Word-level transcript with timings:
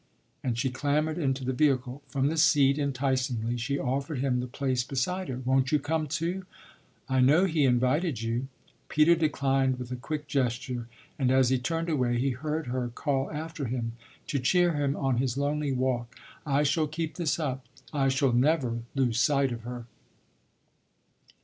And 0.43 0.57
she 0.57 0.71
clambered 0.71 1.19
into 1.19 1.45
the 1.45 1.53
vehicle. 1.53 2.01
From 2.07 2.25
the 2.25 2.35
seat, 2.35 2.79
enticingly, 2.79 3.55
she 3.55 3.77
offered 3.77 4.17
him 4.17 4.39
the 4.39 4.47
place 4.47 4.83
beside 4.83 5.27
her. 5.29 5.43
"Won't 5.45 5.71
you 5.71 5.77
come 5.77 6.07
too? 6.07 6.47
I 7.07 7.19
know 7.19 7.45
he 7.45 7.65
invited 7.65 8.19
you." 8.19 8.47
Peter 8.89 9.13
declined 9.13 9.77
with 9.77 9.91
a 9.91 9.95
quick 9.95 10.25
gesture 10.25 10.87
and 11.19 11.29
as 11.29 11.49
he 11.49 11.59
turned 11.59 11.87
away 11.87 12.17
he 12.17 12.31
heard 12.31 12.65
her 12.65 12.87
call 12.89 13.29
after 13.29 13.65
him, 13.65 13.91
to 14.25 14.39
cheer 14.39 14.73
him 14.73 14.95
on 14.95 15.17
his 15.17 15.37
lonely 15.37 15.71
walk: 15.71 16.15
"I 16.47 16.63
shall 16.63 16.87
keep 16.87 17.17
this 17.17 17.39
up; 17.39 17.63
I 17.93 18.09
shall 18.09 18.33
never 18.33 18.79
lose 18.95 19.19
sight 19.19 19.51
of 19.51 19.61
her!" 19.61 19.85